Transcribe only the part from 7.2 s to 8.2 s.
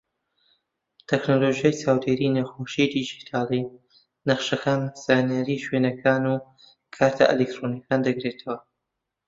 ئەلیکترۆنیەکان